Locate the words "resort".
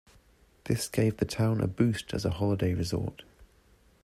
2.73-3.21